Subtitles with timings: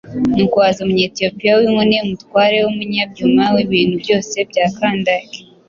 [0.35, 5.39] Nuko haza umunyetiyopiya w’inkone, umutware n’umunyabyuma w’ibintu byose bya Kandake